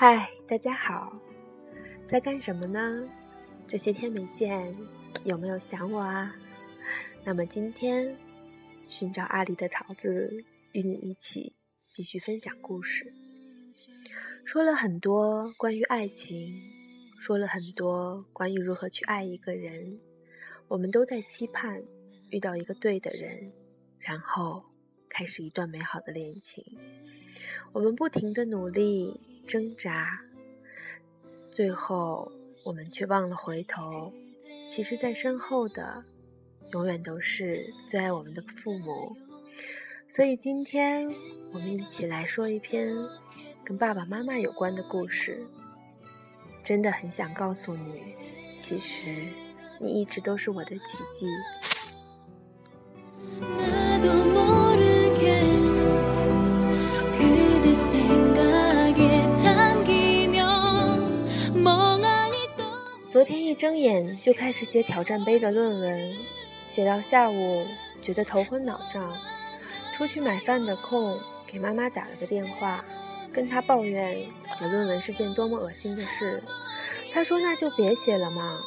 [0.00, 1.20] 嗨，大家好，
[2.06, 3.04] 在干什么呢？
[3.66, 4.72] 这些天没见，
[5.24, 6.36] 有没有想我啊？
[7.24, 8.16] 那么今天，
[8.84, 11.56] 寻找阿里的桃子与你一起
[11.90, 13.12] 继续分享故事。
[14.44, 16.54] 说了很多关于爱情，
[17.18, 19.98] 说了很多关于如何去爱一个人，
[20.68, 21.82] 我们都在期盼
[22.30, 23.50] 遇到一个对的人，
[23.98, 24.62] 然后
[25.08, 26.64] 开始一段美好的恋情。
[27.72, 29.20] 我们不停的努力。
[29.48, 30.20] 挣扎，
[31.50, 32.30] 最后
[32.66, 34.12] 我们却忘了回头。
[34.68, 36.04] 其实，在身后的
[36.72, 39.16] 永远都是最爱我们的父母。
[40.06, 41.10] 所以，今天
[41.50, 42.94] 我们一起来说一篇
[43.64, 45.42] 跟爸爸妈妈有关的故事。
[46.62, 48.14] 真的很想告诉你，
[48.58, 49.28] 其实
[49.80, 51.26] 你一直都是我的奇迹。
[63.08, 66.14] 昨天一睁眼就开始写挑战杯的论文，
[66.68, 67.66] 写到下午
[68.02, 69.10] 觉得头昏脑胀，
[69.94, 72.84] 出去买饭的空给妈妈打了个电话，
[73.32, 76.42] 跟她抱怨写论文是件多么恶心的事。
[77.10, 78.60] 她说那就别写了嘛。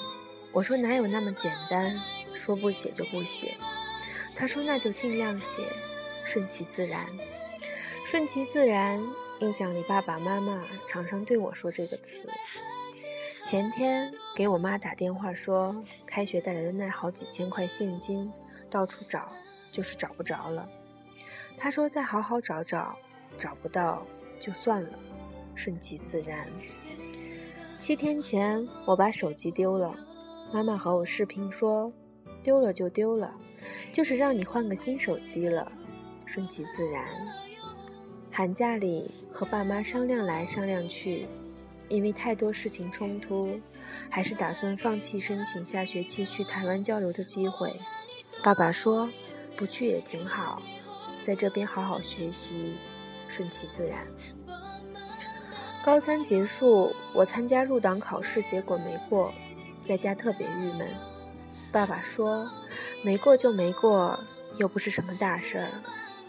[0.52, 1.96] 我说哪有那么简单，
[2.34, 3.56] 说不写就不写。
[4.36, 5.62] 她说那就尽量写，
[6.26, 7.06] 顺其自然。
[8.04, 9.00] 顺其自然，
[9.38, 12.28] 印象里爸爸妈妈常常对我说这个词。
[13.52, 18.32] 前天给我妈打电话说，开学带来的那好几千块现金，
[18.70, 19.28] 到处找
[19.74, 20.66] 就是找不着了。
[21.58, 22.96] 她说再好好找找，
[23.38, 24.08] 找不到
[24.40, 24.98] 就算了，
[25.54, 26.48] 顺其自然。
[27.78, 29.94] 七天前我把手机丢了，
[30.54, 31.92] 妈妈和我视频说，
[32.42, 33.36] 丢了就丢了，
[33.92, 35.70] 就是让你换个新手机了，
[36.26, 37.06] 顺其自然。
[38.32, 41.28] 寒假里和爸妈商量来商量去。
[41.92, 43.60] 因为太多事情冲突，
[44.10, 47.78] 还是打算放弃申请下学期去台湾交流的机会。
[48.42, 49.10] 爸爸说
[49.58, 50.62] ：“不去也挺好，
[51.22, 52.76] 在这边好好学习，
[53.28, 54.08] 顺其自然。”
[55.84, 59.34] 高三结束，我参加入党考试，结果没过，
[59.84, 60.88] 在家特别郁闷。
[61.74, 62.50] 爸爸说
[63.04, 64.18] ：“没过就没过，
[64.58, 65.68] 又不是什么大事儿，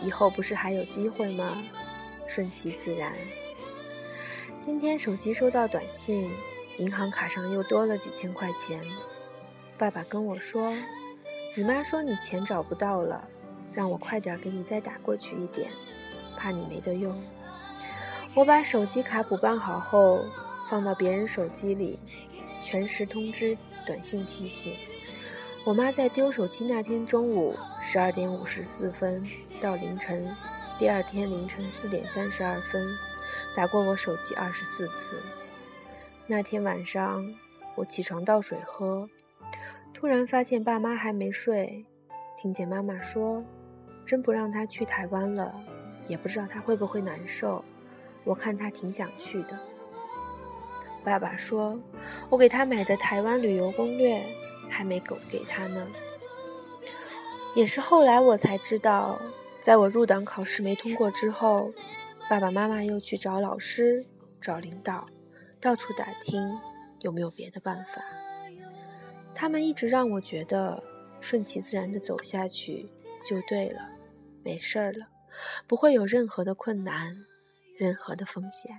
[0.01, 1.63] 以后不是还有机会吗？
[2.27, 3.13] 顺其自然。”
[4.63, 6.31] 今天手机收到短信，
[6.79, 8.81] 银行卡上又多了几千块钱。
[9.77, 10.73] 爸爸跟我说
[11.57, 13.27] ：“你妈说你钱找不到了，
[13.73, 15.69] 让我快点给你再打过去一点，
[16.37, 17.21] 怕你没得用。”
[18.35, 20.25] 我把手机卡补办好后，
[20.71, 21.99] 放到别人手机里，
[22.63, 24.77] 全时通知短信提醒。
[25.65, 29.29] 我妈在丢手机那天中午十二点五十四分
[29.61, 30.33] 到凌晨
[30.83, 32.99] 第二天凌晨四点三十二分。
[33.55, 35.23] 打过我手机二十四次。
[36.27, 37.33] 那天晚上，
[37.77, 39.09] 我起床倒水喝，
[39.95, 41.87] 突然发现爸妈还没睡。
[42.37, 43.45] 听见妈妈说
[44.05, 45.55] ：“真不让他去台湾了，
[46.09, 47.65] 也不知道他会不会难受。
[48.25, 49.57] 我看他挺想去的。”
[51.05, 51.79] 爸爸说
[52.29, 54.21] ：“我给他买的台湾旅游攻略
[54.69, 55.87] 还没给给他呢。”
[57.55, 59.21] 也是后来我才知道，
[59.63, 61.73] 在我入党考试没通过之后。
[62.31, 64.07] 爸爸妈妈又去找老师、
[64.41, 65.07] 找领导，
[65.61, 66.59] 到处打听
[67.01, 68.01] 有没有别的办法。
[69.35, 70.83] 他们一直让我觉得
[71.21, 72.89] 顺其自然的走下去
[73.23, 73.81] 就对了，
[74.43, 75.09] 没事儿了，
[75.67, 77.27] 不会有任何的困难，
[77.77, 78.71] 任何的风险。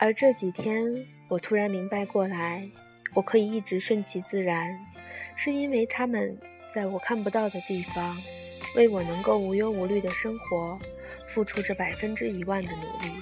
[0.00, 2.68] 而这几天，我突然明白过来，
[3.14, 4.78] 我可以一直顺其自然，
[5.34, 6.38] 是因为他们
[6.72, 8.16] 在我看不到的地方，
[8.76, 10.78] 为我能够无忧无虑的生活，
[11.26, 13.12] 付出着百分之一万的努力。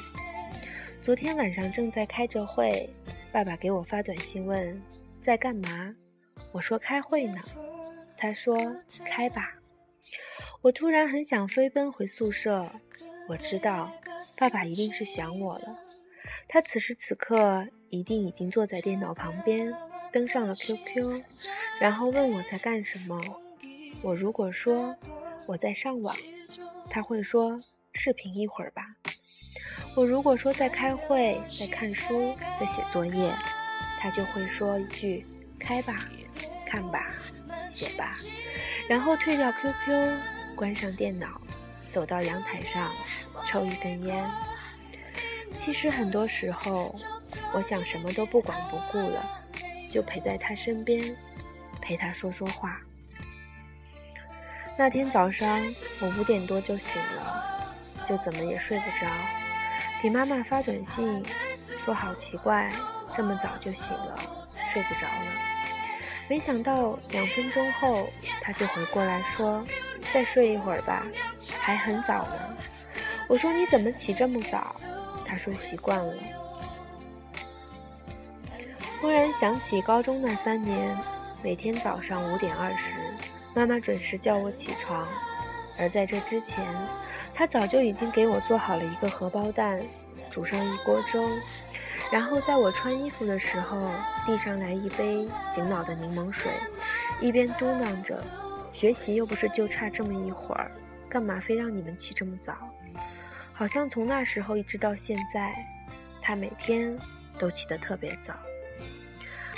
[1.01, 2.87] 昨天晚上正在开着会，
[3.33, 4.79] 爸爸给我发短信问
[5.23, 5.95] 在干嘛，
[6.53, 7.39] 我说开会呢，
[8.19, 8.77] 他说
[9.07, 9.55] 开吧。
[10.61, 12.71] 我突然很想飞奔回宿舍，
[13.29, 13.91] 我知道
[14.39, 15.79] 爸爸一定是想我了。
[16.49, 19.75] 他此时此刻一定已经坐在电脑旁边，
[20.13, 21.23] 登上了 QQ，
[21.81, 23.21] 然后问我在干什么。
[24.03, 24.97] 我如果说
[25.47, 26.17] 我在上网，
[26.89, 27.61] 他会说
[27.93, 28.97] 视频一会儿吧。
[29.97, 33.35] 我如果说在开会、在看书、在写作业，
[33.99, 35.27] 他就会说一句
[35.59, 36.09] 开吧、
[36.67, 37.13] 看吧、
[37.67, 38.15] 写吧，
[38.89, 40.19] 然后退掉 QQ，
[40.55, 41.41] 关上电脑，
[41.91, 42.93] 走到阳台上
[43.47, 44.25] 抽一根烟。
[45.57, 46.95] 其实很多时候，
[47.53, 49.43] 我想什么都不管不顾了，
[49.91, 51.17] 就陪在他身边，
[51.81, 52.79] 陪他说说话。
[54.79, 55.61] 那天早上
[56.01, 57.75] 我五点多就醒了，
[58.07, 59.07] 就怎么也睡不着，
[60.03, 61.25] 给妈妈发短信
[61.85, 62.71] 说好奇怪，
[63.13, 64.21] 这么早就醒了，
[64.69, 65.33] 睡不着了。
[66.29, 68.07] 没想到两分钟后，
[68.43, 69.65] 他就回过来说
[70.13, 71.07] ：“再睡一会儿吧，
[71.59, 72.57] 还很早呢。”
[73.29, 74.77] 我说：“你怎么起这么早？”
[75.27, 76.15] 他说：“习惯了。”
[79.01, 80.97] 忽然想起高中那三年，
[81.43, 82.95] 每天早上五点二十，
[83.55, 85.07] 妈妈准时叫我起床，
[85.79, 86.65] 而在这之前，
[87.35, 89.83] 她早就已经给我做好了一个荷包蛋，
[90.31, 91.29] 煮上一锅粥，
[92.11, 93.91] 然后在我穿衣服的时候
[94.25, 96.51] 递上来一杯醒脑的柠檬水，
[97.21, 98.19] 一边嘟囔着
[98.73, 100.71] ：“学习又不是就差这么一会儿，
[101.09, 102.55] 干嘛非让你们起这么早？”
[103.59, 105.55] 好像从那时候一直到现在，
[106.21, 106.95] 他每天
[107.39, 108.35] 都起得特别早。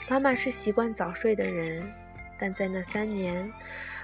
[0.08, 1.92] 妈妈是习惯早睡的人，
[2.38, 3.52] 但在那三年，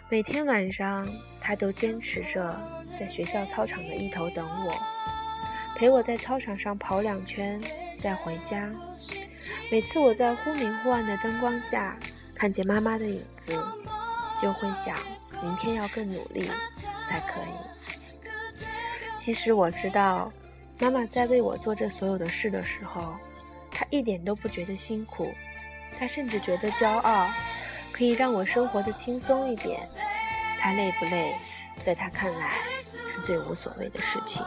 [0.09, 1.07] 每天晚上
[1.41, 2.61] 她都坚持着
[2.99, 4.75] 在学校操场的一头等我，
[5.77, 7.61] 陪我在操场上跑两圈
[7.97, 8.69] 再回家。
[9.71, 11.97] 每次我在忽明忽暗的灯光下
[12.35, 13.53] 看见妈妈的影子，
[14.43, 14.97] 就会想
[15.41, 16.51] 明天要更努力
[17.09, 17.84] 才可以。
[19.17, 20.31] 其实我知道，
[20.81, 23.15] 妈妈在为我做这所有的事的时候，
[23.71, 25.33] 她一点都不觉得辛苦，
[25.99, 27.29] 她甚至觉得骄傲，
[27.93, 29.89] 可以让我生活的轻松一点。
[30.59, 31.35] 她累不累，
[31.83, 32.53] 在她看来
[33.07, 34.45] 是最无所谓的事情。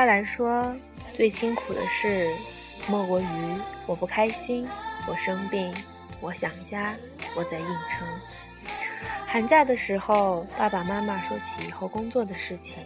[0.00, 0.74] 他来说，
[1.12, 2.26] 最辛苦的事
[2.88, 3.26] 莫过于
[3.84, 4.66] 我不开心，
[5.06, 5.70] 我生病，
[6.22, 6.96] 我想家，
[7.36, 8.06] 我在应酬。
[9.26, 12.78] 寒假的时候，爸爸妈妈说起以后工作的事情，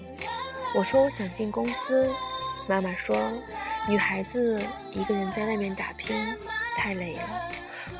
[0.74, 2.10] 我说我想进公司，
[2.66, 3.16] 妈妈说
[3.88, 6.16] 女孩子一个人在外面打拼
[6.76, 7.22] 太累了，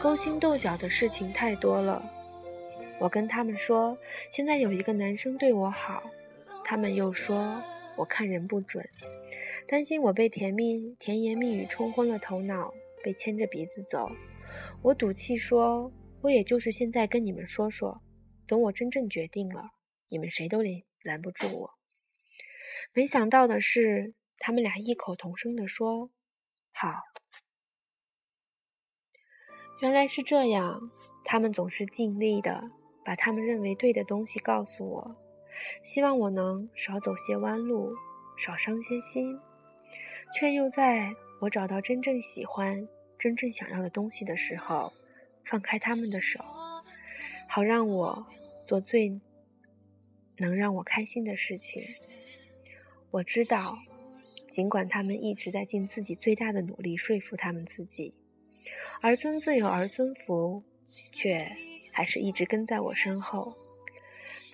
[0.03, 2.03] 勾心斗角的事情太多了。
[2.99, 3.97] 我跟他们说，
[4.29, 6.03] 现在有一个男生对我好，
[6.65, 7.63] 他们又说。
[7.97, 8.89] 我看人不准，
[9.69, 14.11] 担心我被甜蜜甜言蜜语冲昏了头脑，被牵着鼻子走。
[14.83, 15.93] 我赌气说，
[16.23, 18.01] 我也就是现在跟你们说说，
[18.47, 19.71] 等我真正决定了，
[20.09, 21.71] 你们谁都拦拦不住我。
[22.93, 26.11] 没想到的是，他们俩异口同声地说
[26.73, 26.95] ：“好。”
[29.81, 30.91] 原来是这样，
[31.25, 32.71] 他们总是尽力的
[33.05, 35.17] 把他们认为对的东西告诉我。
[35.83, 37.95] 希望我能少走些弯路，
[38.37, 39.39] 少伤些心，
[40.33, 44.93] 却又在我找到真正喜欢、真正想要的东西的时候，
[45.45, 46.45] 放开他们的手，
[47.49, 48.27] 好让我
[48.65, 49.21] 做最
[50.39, 51.83] 能让我开心的事情。
[53.11, 53.79] 我知道，
[54.49, 58.15] 尽管他们一直在尽自己最大的努力说服他们自己，
[59.01, 60.63] 儿孙自有儿孙福，
[61.13, 61.57] 却
[61.93, 63.57] 还是一直跟在我身后。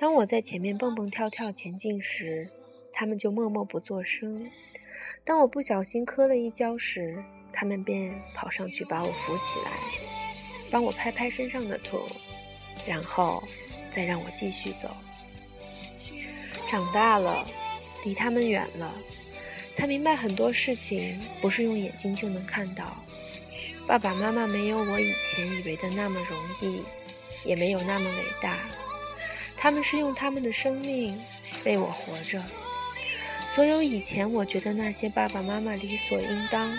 [0.00, 2.48] 当我在前面蹦蹦跳跳前进时，
[2.90, 4.50] 他们就默默不作声；
[5.26, 9.72] 当我不小心磕了一跤时，他们便跑上去把我扶起来，
[10.70, 12.00] 帮我拍拍身上的土，
[12.86, 13.44] 然后
[13.94, 14.88] 再让我继续走。
[16.66, 17.46] 长大了，
[18.02, 18.94] 离他们远了，
[19.76, 22.96] 才明白很多事情不是用眼睛就能看到。
[23.86, 26.82] 爸爸妈妈没有我以前以为的那么容易，
[27.44, 28.56] 也没有那么伟大。
[29.60, 31.20] 他们是用他们的生命
[31.64, 32.42] 为我活着。
[33.50, 36.74] 所有以前我觉得那些爸爸妈妈理所应当、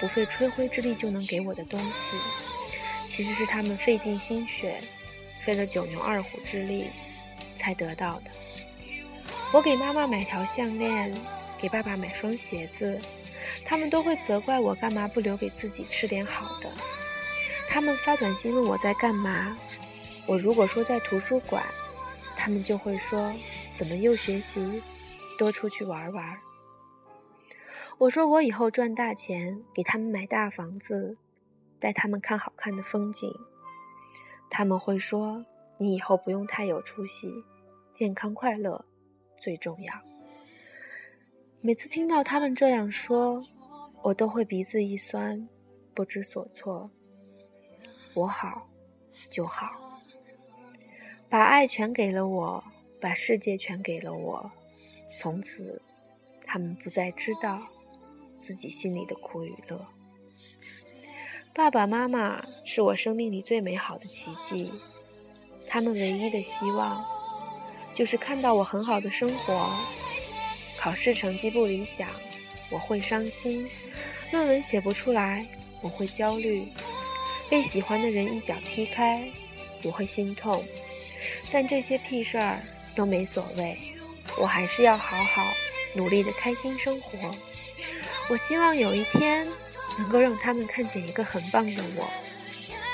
[0.00, 2.16] 不费吹灰之力就能给我的东西，
[3.06, 4.80] 其实是他们费尽心血、
[5.44, 6.86] 费了九牛二虎之力
[7.56, 8.30] 才得到的。
[9.52, 11.14] 我给妈妈买条项链，
[11.60, 12.98] 给爸爸买双鞋子，
[13.64, 16.68] 他们都会责怪我干嘛不留给自己吃点好的。
[17.68, 19.56] 他们发短信问我在干嘛，
[20.26, 21.62] 我如果说在图书馆。
[22.44, 23.32] 他们就会说
[23.74, 24.82] ：“怎么又学习？
[25.38, 26.38] 多出去玩玩。”
[27.96, 31.16] 我说我以后赚大钱，给他们买大房子，
[31.80, 33.32] 带他们看好看的风景。
[34.50, 35.46] 他们会说
[35.80, 37.32] ：“你以后不用太有出息，
[37.94, 38.84] 健康快乐
[39.38, 39.94] 最重要。”
[41.62, 43.42] 每次听到他们这样说，
[44.02, 45.48] 我都会鼻子一酸，
[45.94, 46.90] 不知所措。
[48.12, 48.68] 我好
[49.30, 49.93] 就好，
[51.34, 52.62] 把爱全给了我，
[53.00, 54.48] 把世界全给了我，
[55.18, 55.82] 从此
[56.46, 57.60] 他们不再知道
[58.38, 59.84] 自己心里的苦与乐。
[61.52, 64.70] 爸爸妈妈是我生命里最美好的奇迹，
[65.66, 67.04] 他们唯一的希望
[67.92, 69.74] 就是看到我很好的生活。
[70.78, 72.08] 考试成绩不理想，
[72.70, 73.66] 我会伤心；
[74.30, 75.44] 论文写不出来，
[75.80, 76.68] 我会焦虑；
[77.50, 79.28] 被喜欢的人一脚踢开，
[79.82, 80.62] 我会心痛。
[81.50, 82.60] 但这些屁事儿
[82.94, 83.78] 都没所谓，
[84.38, 85.52] 我还是要好好
[85.94, 87.30] 努力的开心生活。
[88.30, 89.46] 我希望有一天
[89.98, 92.08] 能够让他们看见一个很棒的我，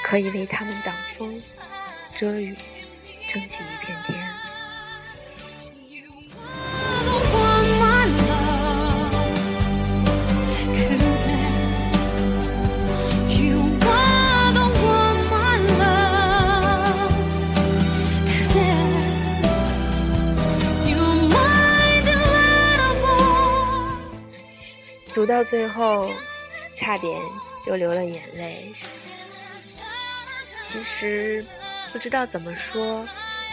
[0.03, 1.41] 可以为他们挡风
[2.15, 2.57] 遮雨，
[3.29, 4.50] 撑起一片天。
[25.21, 26.11] 读到最后，
[26.73, 27.21] 差点
[27.63, 28.73] 就流了眼泪。
[30.63, 31.45] 其实
[31.93, 33.07] 不知道怎么说，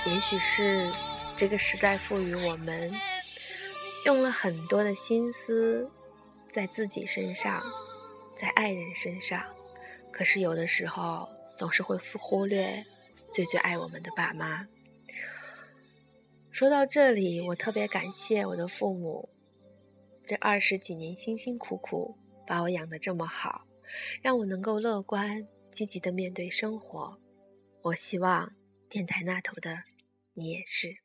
[0.05, 0.89] 也许是
[1.35, 2.89] 这个时代赋予我们
[4.05, 5.85] 用了很多的心思
[6.49, 7.61] 在自己身上，
[8.33, 9.43] 在爱人身上，
[10.09, 12.81] 可是有的时候总是会忽略
[13.33, 14.65] 最最爱我们的爸妈。
[16.49, 19.27] 说到这里，我特别感谢我的父母。
[20.27, 23.65] 这二十几年辛辛苦苦把我养得这么好，
[24.21, 27.17] 让我能够乐观积极的面对生活。
[27.81, 28.53] 我希望
[28.89, 29.83] 电台那头的
[30.33, 30.97] 你也是。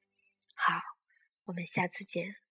[0.56, 0.74] 好，
[1.44, 2.41] 我们下次见。